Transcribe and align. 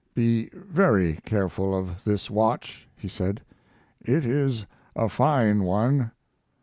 "Be 0.15 0.49
very 0.55 1.19
careful 1.27 1.77
of 1.77 2.03
this 2.05 2.31
watch," 2.31 2.87
he 2.97 3.07
said. 3.07 3.39
"It 4.03 4.25
is 4.25 4.65
a 4.95 5.07
fine 5.09 5.61
one." 5.61 6.09